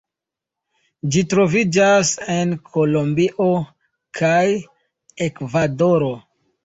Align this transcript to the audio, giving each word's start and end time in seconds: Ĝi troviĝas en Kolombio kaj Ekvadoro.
Ĝi 1.15 1.21
troviĝas 1.33 2.13
en 2.35 2.55
Kolombio 2.71 3.51
kaj 4.21 4.43
Ekvadoro. 5.27 6.11